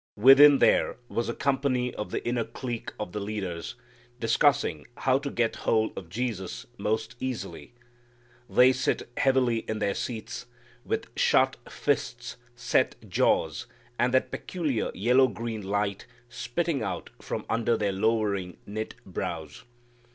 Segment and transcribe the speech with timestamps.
[0.15, 3.75] Within there was a company of the inner clique of the leaders,
[4.19, 7.75] discussing how to get hold of Jesus most easily.
[8.49, 10.47] They sit heavily in their seats,
[10.83, 13.67] with shut fists, set jaws,
[13.99, 19.65] and that peculiar yellow green light spitting out from under their lowering, knit brows.